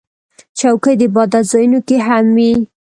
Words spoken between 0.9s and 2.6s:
د عبادت ځایونو کې هم وي.